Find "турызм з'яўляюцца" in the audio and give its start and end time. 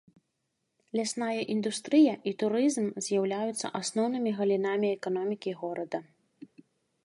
2.43-3.67